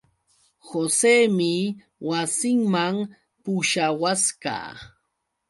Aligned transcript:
Joseemi 0.67 1.55
wasinman 2.07 2.95
pushawasqa. 3.43 4.57